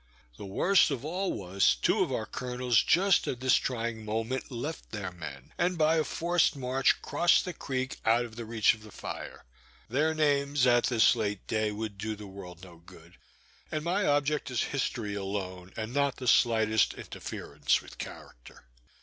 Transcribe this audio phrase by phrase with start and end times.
[0.35, 4.89] The worst of all was, two of our colonels just at this trying moment left
[4.89, 8.81] their men, and by a forced march, crossed the creek out of the reach of
[8.81, 9.45] the fire.
[9.89, 13.17] Their names, at this late day, would do the world no good,
[13.71, 18.63] and my object is history alone, and not the slightest interference with character.